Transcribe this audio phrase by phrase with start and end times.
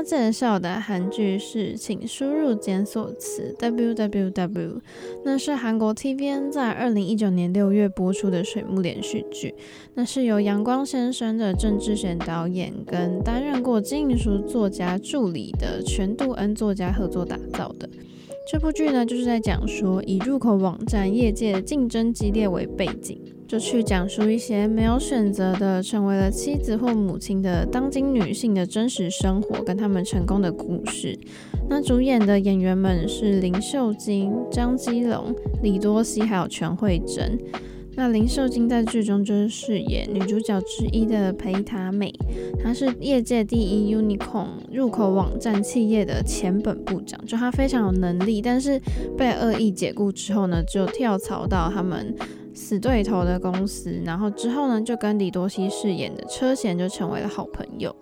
[0.00, 4.80] 要介绍的韩剧是，请输入检索词 www，
[5.26, 9.54] 那是韩国 TVN 在二零一九年六月播出的水木连续剧，
[9.92, 17.86] 那是由阳光先生的郑智贤导演跟担任过金银淑作家助理的全度恩作家合作打造的。
[18.50, 31.18] 这部剧呢，就是在讲说以入口网站业界竞争激烈为背景，就去讲述一些没有选择的成为了妻子或母亲的当今女性的真实生活跟他们成功的故事。
[31.68, 37.36] 那主演的演员们是林秀晶、张基龙、李多熙还有全慧珍。
[37.96, 42.14] 那林秀晶在剧中就是饰演女主角之一的裴塔美，
[42.62, 48.80] 她是业界第一 unicorn 入口网站企业的前本部长，就她非常有能力，但是
[49.18, 52.14] 被恶意解雇之后呢，就跳槽到他们
[52.54, 57.94] 死对头的公司，然后之后呢，就跟李多熙饰演的车贤就成为了好朋友。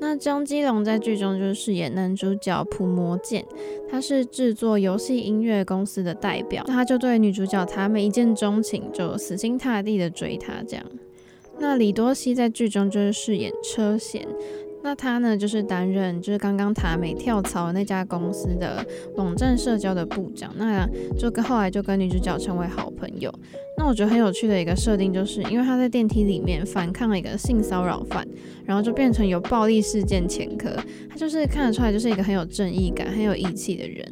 [0.00, 3.44] 那张基龙在剧中就是饰演男主角朴魔剑，
[3.90, 10.84] 他是制作游戏音乐公司的代表，他就对女主角塔美一见钟情，就死心塌地的追她这样。
[11.58, 14.26] 那李多熙在剧中就是饰演车贤。
[14.84, 18.84] 那他呢，就是担任就是刚刚塔美跳槽那家公司的
[19.16, 20.86] 网站社交的部长，那
[21.18, 23.32] 就跟后来就跟女主角成为好朋友。
[23.78, 28.28] 那我觉得很有趣的一个设定，就是因为他在电梯里面反抗了一个性骚扰犯，
[28.66, 30.76] 然后就变成有暴力事件前科。
[31.08, 34.06] 他就是看得出来就是一个很有正义感、很有义气的人。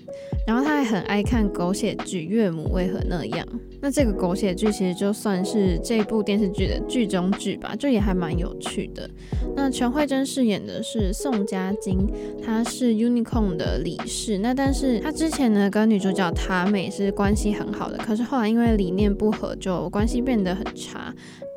[0.46, 3.46] 然后他还很爱看狗血剧《岳母为何那样》。
[3.80, 9.08] 那这个狗血剧其实就算是这部电视剧的剧中剧吧，就也还蛮有趣的。
[9.56, 12.06] 那全慧珍饰演的是宋佳晶，
[12.44, 14.38] 她是 Unicorn 的理事。
[14.38, 21.12] 那但是她之前呢跟女主角塔美是关系很好的，可是后来因为理念不合，就关系变得很差。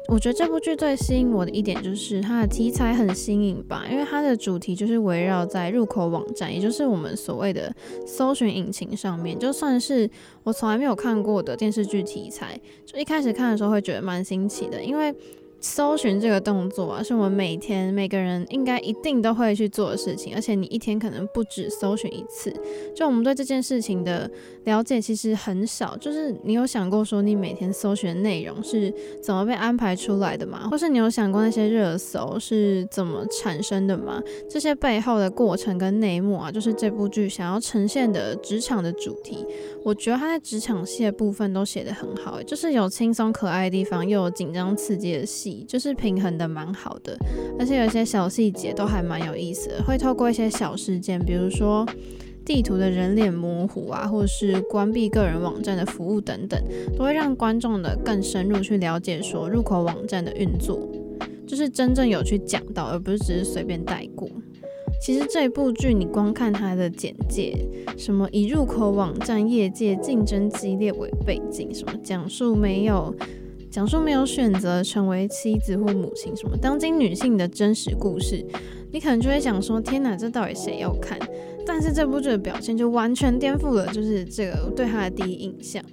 [0.07, 7.73] 我觉得这部剧最吸引我的一点就是它的题材很新颖吧，因为它的主题就是围绕在入口网站，也就是我们所谓的
[8.05, 9.37] 搜寻引擎上面。
[9.37, 10.09] 就算是
[10.43, 15.13] 我从来没有看过的电视剧题材，就一开始看的时候会觉得蛮新奇的，因为。
[15.59, 22.53] 搜寻这个动作啊，是我们每天每个人应该一定都会去做的事情，而且你一天可能不止搜寻一次。
[22.95, 24.29] 就我们对这件事情的
[24.65, 30.67] 了解其实很少，就是你有想过说你每天搜寻的内容是怎么被安排出来的吗？
[30.69, 34.21] 或是你有想过那些热搜是怎么产生的吗？
[34.47, 39.43] 这些背后的过程跟内幕啊，就是这部剧想要呈现的职场的主题。
[39.83, 45.44] 我觉得他在职场戏的部分都写得很好，就是有轻松可爱的地方，又有紧张刺激的戏。
[45.67, 47.17] 就是平衡的蛮好的，
[47.59, 49.83] 而且有些小细节都还蛮有意思的。
[49.83, 51.85] 会透过一些小事件，比如说
[52.43, 56.61] 地图的人脸模糊啊，或者是关闭个人网站的服务等等，
[56.97, 60.87] 都会让观众的更深入去了解说入口网站的运作，
[61.47, 64.29] 就是真正有去讲到，而不是只是随便带过。
[65.01, 67.55] 其实这部剧你光看它的简介，
[67.97, 73.13] 什么以入口网站业界竞争激烈为背景，什么讲述没有。
[73.75, 78.41] 讲述没有选择成为妻子或母亲，什么当今女性的真实故事，
[78.89, 81.19] 你可能就会想说：天哪，这到底谁要看？
[81.65, 85.83] 但是这部剧的表现就完全颠覆了，就是这个对他的第一印象。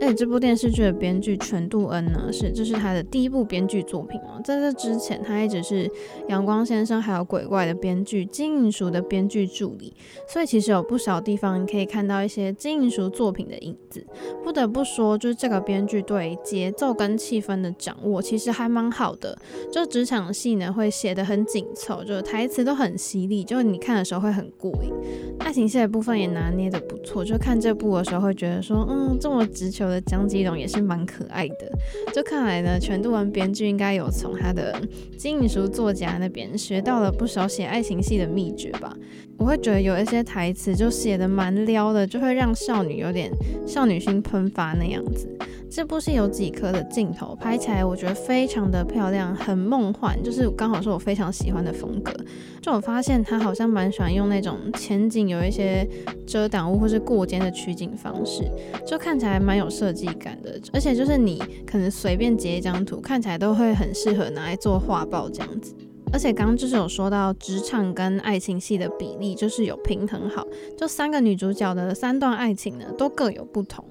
[0.00, 4.40] 而且这部电视剧的编剧全度恩呢，是这是他的第一部编剧作品哦。
[4.44, 5.86] 在这之前，他一直是
[6.28, 9.92] 《阳光先生》还有《鬼怪》的编剧，金银淑的编剧助理。
[10.28, 14.06] 所以其实有不少地方你可以看到一些金银淑作品的影子。
[14.44, 19.36] 不得不说，就是这个编剧对节奏跟气氛的掌握其实还蛮好的。
[19.72, 24.92] 就职场戏呢，会写得很紧凑，就台词都很犀利，就你看的时候会很过瘾。
[25.40, 29.88] 爱情戏的部分也拿捏得不错，就看这部的时候会觉得说，嗯，这么直球。
[29.88, 31.72] 的张基龙也是蛮可爱的，
[32.12, 34.78] 就看来呢，全度恩编剧应该有从他的
[35.16, 38.94] 金银淑作家那边学到了不少写爱情戏的秘诀吧。
[39.38, 43.30] 我会觉得有一些台词就写得蛮撩的，就会让少女有点
[43.66, 45.26] 少女心喷发那样子。
[45.70, 52.12] 这部戏有几颗的镜头拍起来，我觉得非常的漂亮，很梦幻，就是刚好是我非常喜欢的风格。
[52.60, 55.86] 就我发现他好像蛮喜欢用那种前景有一些
[56.26, 58.42] 遮挡物或是过肩的取景方式，
[58.86, 60.58] 就看起来蛮有设计感的。
[60.72, 65.74] 而且就是你可能随便截一张图，看起来都会很适合拿来做画报这样子。
[66.10, 70.46] 而且刚刚就是有说到职场跟爱情戏的比例，就是有平衡好，
[70.78, 73.84] 就三个女主角的三段爱情呢，都各有不同。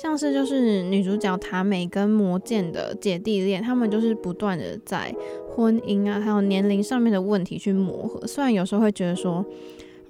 [0.00, 5.14] 像是就是女主角塔美跟魔剑的姐弟恋，他们就是不断的在
[5.46, 8.26] 婚姻啊还有年龄上面的问题去磨合。
[8.26, 9.44] 虽然有时候会觉得说，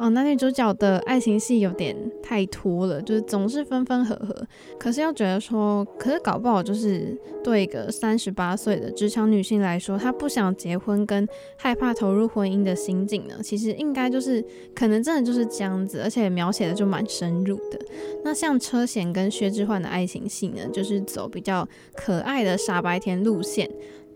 [0.00, 4.34] 哦，男女主角的爱情戏有点太拖了，就是总是分分合合。
[4.78, 7.14] 可是又觉得说，可是搞不好就是
[7.44, 14.42] 对一个三十八岁的职场女性来说，她不想结婚跟害怕投入婚姻的心境呢，其实应该就是
[14.74, 17.78] 可能真的就是这样子，而且描写的就蛮深入的。
[18.24, 23.70] 那像车贤跟薛之焕的爱情戏呢，就是走比较可爱的傻白甜路线。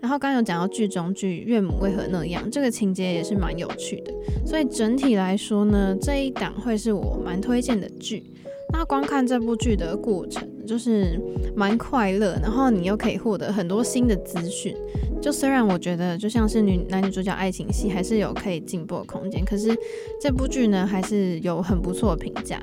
[0.04, 4.12] 然后刚有讲到剧中剧岳母为何那样，这个情节也是蛮有趣的。
[4.44, 8.22] 所以整体来说呢，这一档会是我蛮推荐的剧。
[8.70, 11.18] 那观看这部剧的过程就是
[11.56, 14.76] 蛮快乐，然后你又可以获得很多新的资讯。
[15.22, 19.74] 就虽然我觉得就像是女男女主角爱情戏，还是有可以进步的空间，可是
[20.20, 22.60] 这部剧呢还是有很不错的评价。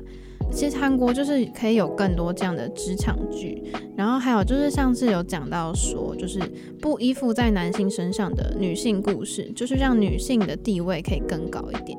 [0.52, 3.62] 其实韩国就是可以有更多这样的职场剧，
[3.96, 6.38] 然后还有就是上次有讲到说，就是
[6.80, 11.98] 不依附在男性身上的女性故事，就是让女性的地位可以更高一点。